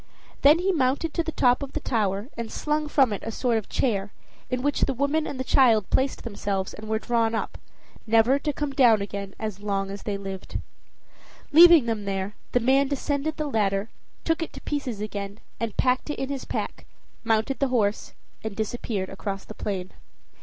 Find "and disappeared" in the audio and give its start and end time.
18.43-19.09